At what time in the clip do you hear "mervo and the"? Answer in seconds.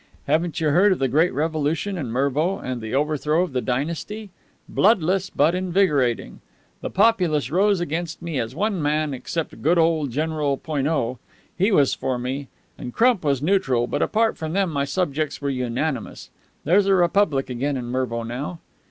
2.11-2.95